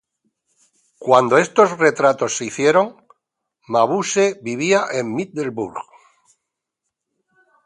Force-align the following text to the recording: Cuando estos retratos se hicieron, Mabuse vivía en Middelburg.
Cuando 0.97 1.37
estos 1.37 1.77
retratos 1.77 2.35
se 2.35 2.45
hicieron, 2.45 3.05
Mabuse 3.67 4.39
vivía 4.41 4.85
en 4.91 5.13
Middelburg. 5.13 5.77